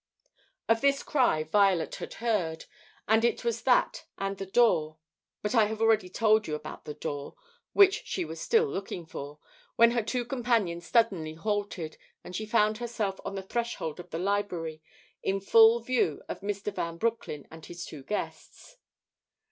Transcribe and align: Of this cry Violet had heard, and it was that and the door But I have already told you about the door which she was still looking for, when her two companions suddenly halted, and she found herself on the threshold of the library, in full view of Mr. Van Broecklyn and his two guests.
Of 0.67 0.81
this 0.81 1.03
cry 1.03 1.43
Violet 1.43 1.93
had 1.97 2.15
heard, 2.15 2.65
and 3.07 3.23
it 3.23 3.43
was 3.45 3.61
that 3.61 4.07
and 4.17 4.35
the 4.39 4.47
door 4.47 4.97
But 5.43 5.53
I 5.53 5.65
have 5.65 5.79
already 5.79 6.09
told 6.09 6.47
you 6.47 6.55
about 6.55 6.85
the 6.85 6.95
door 6.95 7.35
which 7.73 8.01
she 8.07 8.25
was 8.25 8.41
still 8.41 8.65
looking 8.65 9.05
for, 9.05 9.37
when 9.75 9.91
her 9.91 10.01
two 10.01 10.25
companions 10.25 10.87
suddenly 10.87 11.35
halted, 11.35 11.99
and 12.23 12.35
she 12.35 12.47
found 12.47 12.79
herself 12.79 13.19
on 13.23 13.35
the 13.35 13.43
threshold 13.43 13.99
of 13.99 14.09
the 14.09 14.17
library, 14.17 14.81
in 15.21 15.39
full 15.39 15.79
view 15.81 16.23
of 16.27 16.39
Mr. 16.41 16.73
Van 16.73 16.97
Broecklyn 16.97 17.47
and 17.51 17.67
his 17.67 17.85
two 17.85 18.01
guests. 18.01 18.77